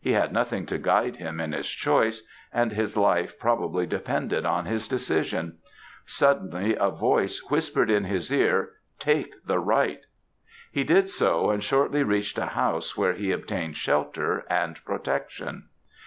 [0.00, 4.64] He had nothing to guide him in his choice, and his life probably depended on
[4.64, 5.58] his decision!
[6.06, 10.06] Suddenly, a voice whispered in his ear, 'Take the right!'
[10.72, 15.68] He did so, and shortly reached a house where he obtained shelter and protection.